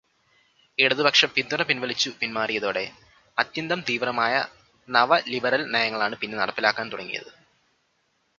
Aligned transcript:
ഇടതുപക്ഷം 0.77 1.29
പിന്തുണ 1.35 1.61
പിൻവലിച്ചു 1.61 2.09
പിന്മാറിയതോടെ 2.21 2.83
അത്യന്തം 3.37 3.81
തീവ്രമായ 3.81 4.33
നവ-ലിബെറൽ 4.89 5.63
നയങ്ങളാണ് 5.71 6.15
പിന്നെ 6.15 6.37
നടപ്പിലാക്കാൻ 6.37 6.87
തുടങ്ങിയത്. 6.91 7.31